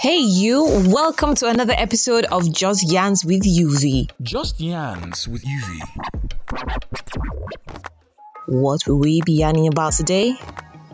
[0.00, 4.10] Hey, you, welcome to another episode of Just Yans with UV.
[4.22, 5.78] Just Yans with UV.
[8.48, 10.36] What will we be yanning about today?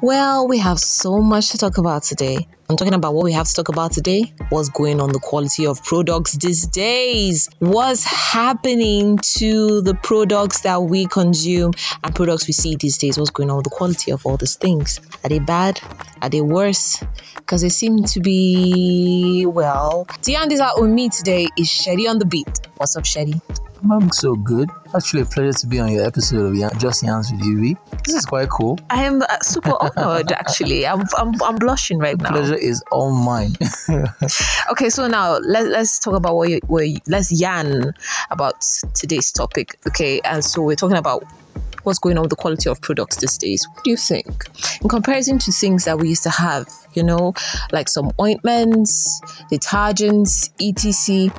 [0.03, 2.48] Well, we have so much to talk about today.
[2.68, 4.32] I'm talking about what we have to talk about today.
[4.49, 7.49] What's going on the quality of products these days?
[7.60, 13.18] What's happening to the products that we consume and products we see these days?
[13.18, 15.00] What's going on with the quality of all these things?
[15.22, 15.81] Are they bad?
[16.23, 17.00] Are they worse?
[17.37, 20.06] Because they seem to be well.
[20.23, 22.66] Tiandis out with me today is Shetty on the beat.
[22.78, 23.41] What's up, Shetty?
[23.91, 24.70] I'm so good.
[24.94, 27.77] Actually, a pleasure to be on your episode of Just Yans with UV.
[28.05, 28.78] This is quite cool.
[28.91, 30.86] I am uh, super honored, actually.
[30.86, 32.30] I'm, I'm, I'm blushing right now.
[32.30, 33.55] Pleasure is all mine.
[34.70, 37.92] Okay, so now let, let's talk about what you, what you, let's yarn
[38.30, 38.64] about
[38.95, 39.78] today's topic.
[39.87, 41.23] Okay, and so we're talking about
[41.84, 43.66] what's going on with the quality of products these days.
[43.73, 44.47] What do you think?
[44.83, 47.33] In comparison to things that we used to have, you know,
[47.70, 49.20] like some ointments,
[49.52, 51.33] detergents, etc.,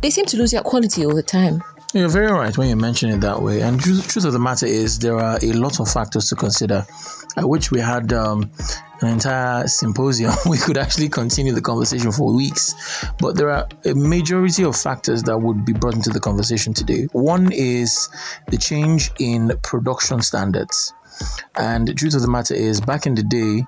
[0.00, 1.62] they seem to lose their quality over time.
[1.94, 3.62] You're very right when you mention it that way.
[3.62, 6.86] And truth, truth of the matter is, there are a lot of factors to consider,
[7.36, 8.50] at which we had um,
[9.00, 10.32] an entire symposium.
[10.48, 12.74] We could actually continue the conversation for weeks.
[13.18, 17.06] But there are a majority of factors that would be brought into the conversation today.
[17.12, 18.08] One is
[18.48, 20.94] the change in production standards.
[21.56, 23.64] And the truth of the matter is, back in the day,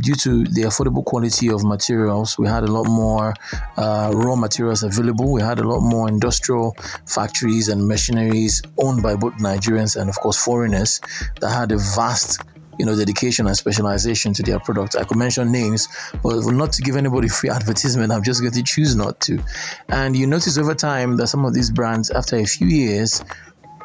[0.00, 3.34] due to the affordable quality of materials, we had a lot more
[3.76, 5.32] uh, raw materials available.
[5.32, 10.18] We had a lot more industrial factories and machineries owned by both Nigerians and, of
[10.20, 11.00] course, foreigners
[11.40, 12.40] that had a vast
[12.78, 14.96] you know, dedication and specialization to their product.
[14.96, 15.88] I could mention names,
[16.22, 19.42] but not to give anybody free advertisement, I'm just going to choose not to.
[19.88, 23.22] And you notice over time that some of these brands, after a few years,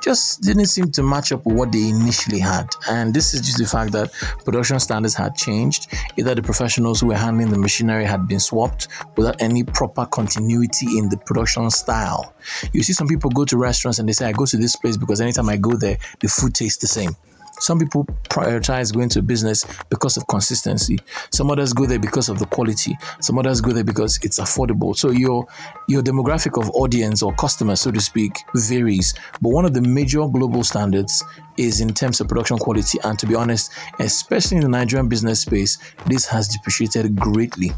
[0.01, 2.67] just didn't seem to match up with what they initially had.
[2.89, 4.13] And this is just the fact that
[4.45, 5.93] production standards had changed.
[6.17, 10.97] Either the professionals who were handling the machinery had been swapped without any proper continuity
[10.97, 12.33] in the production style.
[12.73, 14.97] You see some people go to restaurants and they say, I go to this place
[14.97, 17.15] because anytime I go there, the food tastes the same.
[17.59, 20.97] Some people prioritize going to business because of consistency.
[21.31, 22.95] Some others go there because of the quality.
[23.21, 24.95] Some others go there because it's affordable.
[24.95, 25.47] So your
[25.87, 29.13] your demographic of audience or customers, so to speak, varies.
[29.41, 31.23] But one of the major global standards
[31.57, 32.99] is in terms of production quality.
[33.03, 37.71] And to be honest, especially in the Nigerian business space, this has depreciated greatly.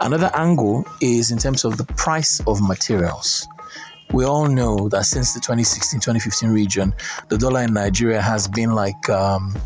[0.00, 3.46] Another angle is in terms of the price of materials
[4.14, 6.94] we all know that since the 2016-2015 region,
[7.28, 9.56] the dollar in Nigeria has been like um,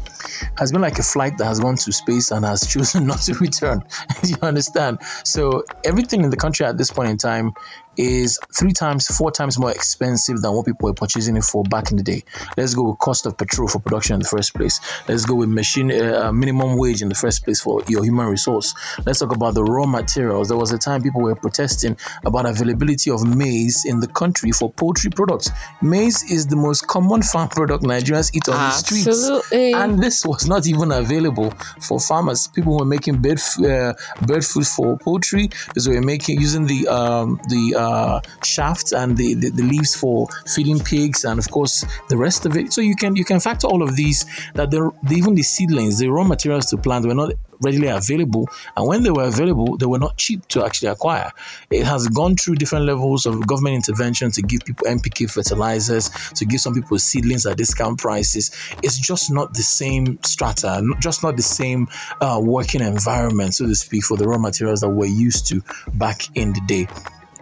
[0.56, 3.34] has been like a flight that has gone to space and has chosen not to
[3.34, 3.82] return.
[4.25, 4.99] you understand?
[5.25, 7.53] So everything in the country at this point in time
[7.99, 11.91] is three times, four times more expensive than what people were purchasing it for back
[11.91, 12.22] in the day.
[12.56, 14.81] Let's go with cost of petrol for production in the first place.
[15.09, 18.72] Let's go with machine uh, minimum wage in the first place for your human resource.
[19.05, 20.49] Let's talk about the raw materials.
[20.49, 24.70] There was a time people were protesting about availability of maize in the country for
[24.70, 25.50] poultry products.
[25.82, 29.05] Maize is the most common farm product Nigerians eat on Absolutely.
[29.10, 31.50] the streets, and this was not even available
[31.81, 32.49] for farmers.
[32.49, 33.94] People were making bird uh,
[34.27, 35.50] bird food for poultry.
[35.75, 40.28] They were making using the um, the uh, shafts and the, the, the leaves for
[40.47, 43.67] feeding pigs and of course the rest of it so you can you can factor
[43.67, 44.25] all of these
[44.55, 48.87] that the, even the seedlings the raw materials to plant were not readily available and
[48.87, 51.31] when they were available they were not cheap to actually acquire.
[51.71, 56.45] It has gone through different levels of government intervention to give people NPK fertilizers to
[56.45, 58.51] give some people seedlings at discount prices.
[58.83, 61.89] It's just not the same strata just not the same
[62.21, 65.63] uh, working environment so to speak for the raw materials that we're used to
[65.95, 66.87] back in the day.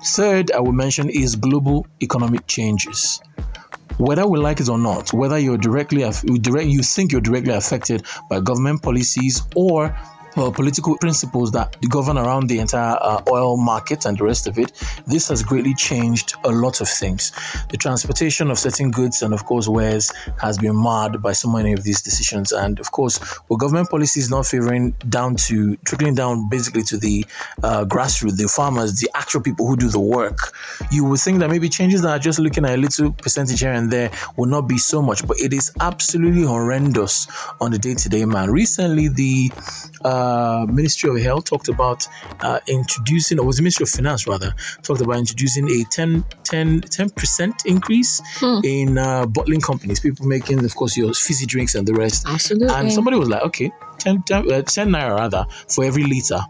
[0.05, 3.21] Third, I will mention is global economic changes.
[3.98, 6.00] Whether we like it or not, whether you're directly
[6.40, 9.96] direct, you think you're directly affected by government policies or
[10.36, 14.58] uh, political principles that govern around the entire uh, oil market and the rest of
[14.58, 14.72] it,
[15.06, 17.32] this has greatly changed a lot of things.
[17.70, 21.72] The transportation of certain goods and, of course, wares has been marred by so many
[21.72, 22.52] of these decisions.
[22.52, 26.96] And, of course, with government policy is not favoring down to trickling down basically to
[26.96, 27.25] the
[27.62, 30.52] uh, grassroots, the farmers, the actual people who do the work,
[30.90, 33.72] you would think that maybe changes that are just looking at a little percentage here
[33.72, 37.26] and there will not be so much, but it is absolutely horrendous
[37.61, 38.50] on the day to day man.
[38.50, 39.50] Recently, the
[40.05, 40.25] uh,
[40.70, 42.06] Ministry of Health talked about
[42.40, 46.81] uh, introducing, or was the Ministry of Finance rather, talked about introducing a 10, 10,
[46.82, 48.61] 10% increase Hmm.
[48.64, 52.26] in uh, bottling companies, people making, of course, your fizzy drinks and the rest.
[52.26, 52.75] Absolutely.
[52.75, 56.40] And somebody was like, okay, 10, 10, uh, 10 naira rather for every liter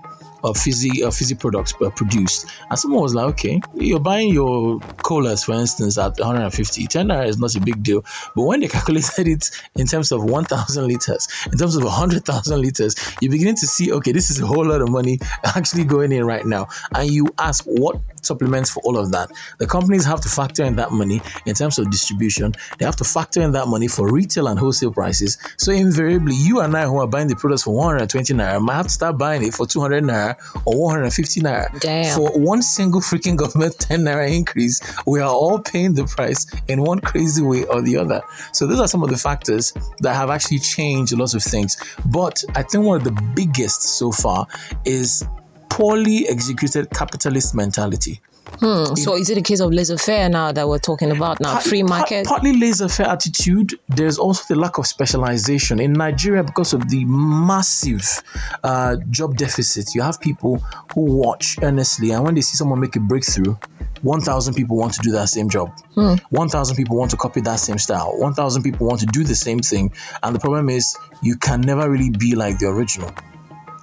[0.47, 2.47] of fizzy uh, fizzy products uh, produced.
[2.71, 6.87] And someone was like, okay, you're buying your colas, for instance, at 150.
[6.87, 8.05] 10 naira is not a big deal.
[8.35, 12.95] But when they calculated it in terms of 1,000 liters, in terms of 100,000 liters,
[13.21, 16.25] you're beginning to see, okay, this is a whole lot of money actually going in
[16.25, 16.69] right now.
[16.95, 19.31] And you ask, what supplements for all of that?
[19.59, 22.53] The companies have to factor in that money in terms of distribution.
[22.79, 25.39] They have to factor in that money for retail and wholesale prices.
[25.59, 28.87] So invariably, you and I who are buying the products for 120 naira might have
[28.87, 31.81] to start buying it for 200 naira or 150 naira.
[31.81, 32.15] Damn.
[32.17, 36.83] For one single freaking government 10 naira increase, we are all paying the price in
[36.83, 38.21] one crazy way or the other.
[38.53, 41.77] So those are some of the factors that have actually changed lots of things.
[42.07, 44.47] But I think one of the biggest so far
[44.85, 45.25] is
[45.77, 48.19] poorly executed capitalist mentality.
[48.61, 48.95] Hmm.
[48.95, 51.59] So is it a case of laissez-faire now that we're talking about now?
[51.59, 52.27] Free Part- market.
[52.27, 53.75] partly laissez-faire attitude.
[53.89, 58.23] There's also the lack of specialization in Nigeria because of the massive
[58.65, 59.95] uh, job deficit.
[59.95, 60.65] You have people
[60.95, 63.55] who watch earnestly, and when they see someone make a breakthrough,
[64.01, 65.71] 1,000 people want to do that same job.
[66.31, 68.15] 1,000 people want to copy that same style.
[68.19, 69.93] 1,000 people want to do the same thing.
[70.23, 73.11] And the problem is, you can never really be like the original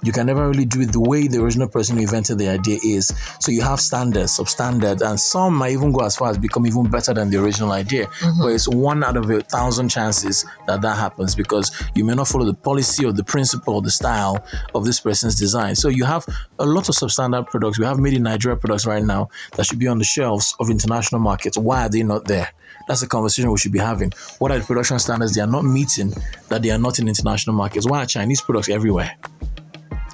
[0.04, 2.78] you can never really do it the way the original person who invented the idea
[2.84, 3.12] is.
[3.40, 6.88] So you have standards, substandard, and some might even go as far as become even
[6.90, 8.06] better than the original idea.
[8.06, 8.42] Mm-hmm.
[8.42, 12.28] But it's one out of a thousand chances that that happens because you may not
[12.28, 15.74] follow the policy or the principle or the style of this person's design.
[15.74, 16.26] So you have
[16.58, 17.78] a lot of substandard products.
[17.78, 20.70] We have made in Nigeria products right now that should be on the shelves of
[20.70, 21.56] international markets.
[21.56, 22.50] Why are they not there?
[22.86, 24.12] That's a conversation we should be having.
[24.38, 26.12] What are the production standards they are not meeting
[26.48, 27.86] that they are not in international markets?
[27.88, 29.16] Why are Chinese products everywhere?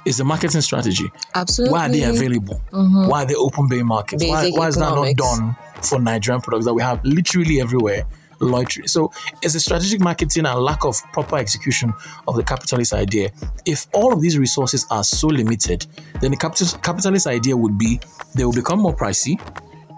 [0.05, 1.11] It's a marketing strategy.
[1.35, 1.73] Absolutely.
[1.73, 2.61] Why are they available?
[2.71, 4.23] Why are they open bay markets?
[4.25, 8.05] Why, why is that not done for Nigerian products that we have literally everywhere?
[8.39, 8.87] Loitering.
[8.87, 9.11] So
[9.43, 11.93] it's a strategic marketing and lack of proper execution
[12.27, 13.29] of the capitalist idea.
[13.67, 15.85] If all of these resources are so limited,
[16.21, 17.99] then the capital, capitalist idea would be
[18.33, 19.39] they will become more pricey,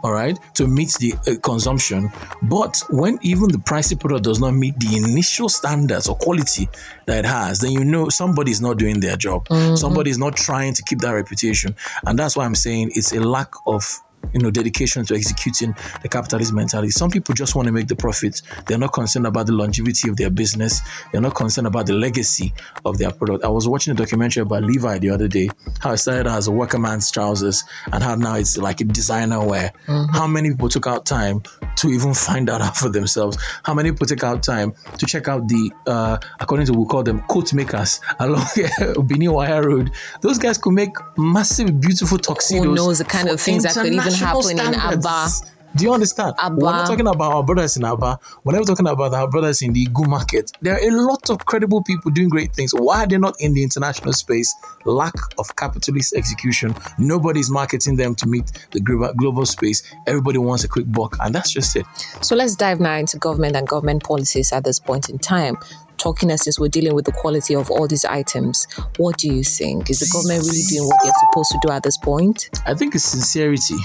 [0.04, 2.12] all right, to meet the uh, consumption.
[2.44, 6.68] But when even the pricey product does not meet the initial standards or quality
[7.06, 9.48] that it has, then you know somebody is not doing their job.
[9.78, 13.20] Somebody is not trying to keep that reputation, and that's why I'm saying it's a
[13.22, 14.02] lack of
[14.34, 16.92] you know dedication to executing the capitalist mentality.
[16.92, 18.42] Some people just want to make the profits.
[18.66, 20.82] They're not concerned about the longevity of their business.
[21.12, 22.54] They're not concerned about the legacy
[22.86, 23.44] of their product.
[23.44, 25.50] I was watching a documentary about Levi the other day,
[25.80, 29.46] how it started as a worker man's trousers and how now it's like a designer
[29.46, 29.72] wear.
[29.88, 31.44] How many people took out time
[31.78, 33.38] to even find that out for themselves?
[33.64, 37.04] How many people took out time to check out the, uh, according to we call
[37.04, 38.46] them coat makers along
[39.08, 39.92] Bini Wire Road?
[40.22, 42.66] Those guys could make massive, beautiful tuxedos.
[42.66, 45.06] Who knows the kind of things that could even international happen in.
[45.06, 45.30] Aba.
[45.76, 46.36] Do you understand?
[46.38, 46.56] Aba.
[46.56, 48.20] We're not talking about our brothers in Aba.
[48.44, 50.52] We're never talking about our brothers in the Igu market.
[50.62, 52.74] There are a lot of credible people doing great things.
[52.76, 54.54] Why are they not in the international space?
[54.86, 56.76] Lack of capitalist execution.
[57.00, 59.82] Nobody's marketing them to meet the global global space.
[60.06, 61.88] Everybody wants a quick buck, and that's just it.
[62.22, 65.58] So let's dive now into government and government policies at this point in time.
[65.98, 68.68] Talking as since we're dealing with the quality of all these items,
[68.98, 69.90] what do you think?
[69.90, 72.50] Is the government really doing what they're supposed to do at this point?
[72.68, 73.78] I think it's sincerity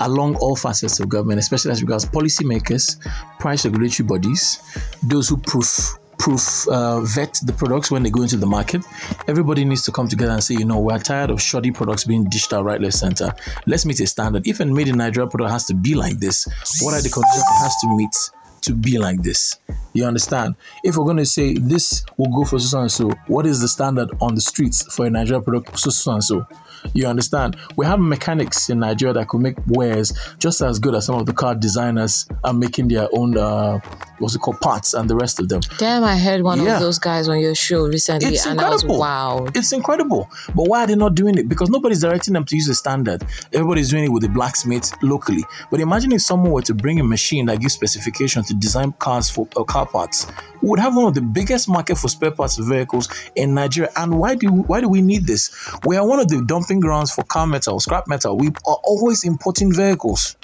[0.00, 2.98] along all facets of government, especially as regards policymakers,
[3.38, 4.60] price regulatory bodies,
[5.02, 8.84] those who proof proof uh, vet the products when they go into the market.
[9.26, 12.24] Everybody needs to come together and say, you know, we're tired of shoddy products being
[12.28, 13.34] dished out right, left, center.
[13.66, 14.46] Let's meet a standard.
[14.46, 16.46] If a made in Nigeria product has to be like this,
[16.82, 18.14] what are the conditions it has to meet?
[18.64, 19.56] To be like this,
[19.94, 20.54] you understand?
[20.84, 23.68] If we're going to say this will go for so and so, what is the
[23.68, 26.46] standard on the streets for a Nigeria product so so and so?
[26.94, 27.56] You understand?
[27.76, 31.26] We have mechanics in Nigeria that could make wares just as good as some of
[31.26, 33.80] the car designers are making their own, uh,
[34.20, 35.60] what's it called, parts and the rest of them.
[35.78, 36.74] Damn, I heard one Yeah.
[36.74, 39.02] of those guys on your show recently, It's and incredible.
[39.02, 39.56] I was wowed.
[39.56, 40.30] It's incredible.
[40.54, 41.48] But why are they not doing it?
[41.48, 43.24] Because nobody's directing them to use a standard.
[43.52, 45.44] Everybody's doing it with the blacksmith locally.
[45.70, 49.28] But imagine if someone were to bring a machine that gives specifications to design cars
[49.30, 50.26] for uh, car parts.
[50.62, 53.90] We would have one of the biggest market for spare parts vehicles in Nigeria.
[53.96, 55.50] And why do why do we need this?
[55.86, 58.36] We are one of the dumping grounds for car metal, scrap metal.
[58.36, 60.36] We are always importing vehicles.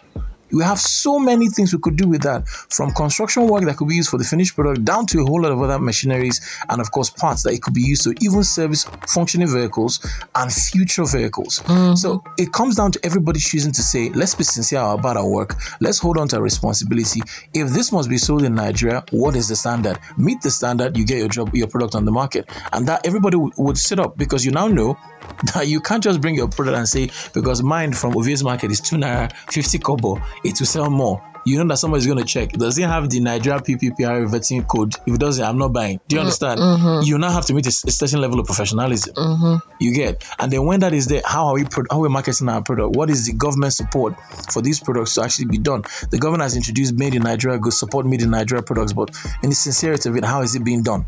[0.52, 3.88] We have so many things we could do with that, from construction work that could
[3.88, 6.80] be used for the finished product down to a whole lot of other machineries and,
[6.80, 11.04] of course, parts that it could be used to even service functioning vehicles and future
[11.04, 11.60] vehicles.
[11.60, 11.94] Mm-hmm.
[11.94, 15.54] So it comes down to everybody choosing to say, let's be sincere about our work,
[15.80, 17.20] let's hold on to our responsibility.
[17.54, 19.98] If this must be sold in Nigeria, what is the standard?
[20.16, 23.36] Meet the standard, you get your job, your product on the market, and that everybody
[23.36, 24.96] would, would sit up because you now know
[25.54, 28.80] that you can't just bring your product and say because mine from Ovie's market is
[28.80, 30.20] two naira fifty kobo.
[30.44, 31.22] It will sell more.
[31.46, 32.50] You know that somebody's going to check.
[32.54, 34.96] Does it have the Nigeria PPPR vetting code?
[35.06, 36.00] If it doesn't, I'm not buying.
[36.08, 36.58] Do you mm, understand?
[36.58, 37.04] Mm-hmm.
[37.06, 39.14] You now have to meet a, a certain level of professionalism.
[39.14, 39.70] Mm-hmm.
[39.78, 42.08] You get, and then when that is there, how are we pro- how are we
[42.08, 42.96] marketing our product?
[42.96, 44.16] What is the government support
[44.52, 45.84] for these products to actually be done?
[46.10, 49.10] The government has introduced made in Nigeria good support made in Nigeria products, but
[49.44, 51.06] in the sincerity of it, how is it being done?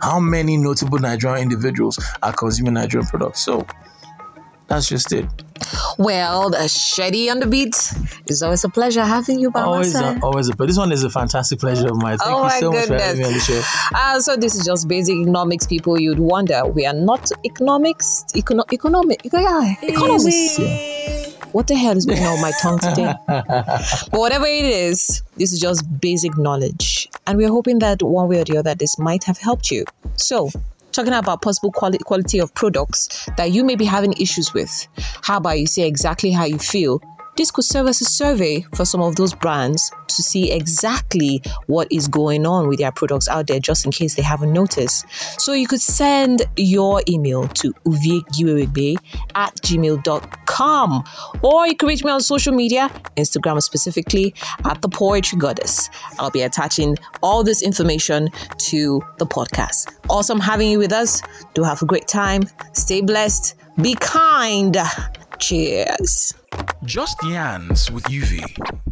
[0.00, 3.44] How many notable Nigerian individuals are consuming Nigerian products?
[3.44, 3.66] So
[4.68, 5.26] that's just it.
[5.98, 7.76] Well, the Shady on the beat.
[8.26, 10.48] It's always a pleasure having you by Always, my a, always.
[10.48, 12.18] A, but this one is a fantastic pleasure of mine.
[12.18, 13.64] Thank Oh you my so much for having me on the goodness.
[13.66, 13.88] show.
[13.94, 16.64] Uh, so this is just basic economics people you'd wonder.
[16.66, 20.58] We are not economics, econo- economic, yeah, economists.
[21.52, 23.14] What the hell is going on with my tongue today?
[23.26, 27.08] but whatever it is, this is just basic knowledge.
[27.26, 29.84] And we're hoping that one way or the other, this might have helped you.
[30.16, 30.50] So,
[30.96, 34.88] talking about possible quali- quality of products that you may be having issues with,
[35.22, 37.00] how about you say exactly how you feel?
[37.36, 41.86] This could serve as a survey for some of those brands to see exactly what
[41.90, 45.04] is going on with their products out there, just in case they haven't noticed.
[45.38, 48.96] So you could send your email to uviegiwewegbe
[49.34, 51.04] at gmail.com
[51.42, 55.90] or you can reach me on social media, Instagram specifically, at the Poetry Goddess.
[56.18, 59.92] I'll be attaching all this information to the podcast.
[60.08, 61.22] Awesome having you with us.
[61.54, 62.44] Do have a great time.
[62.72, 63.54] Stay blessed.
[63.80, 64.76] Be kind.
[65.38, 66.34] Cheers.
[66.84, 68.85] Just Yans with UV.